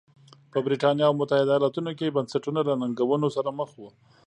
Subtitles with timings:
[0.51, 3.89] په برېټانیا او متحده ایالتونو کې بنسټونه له ننګونو سره مخ وو.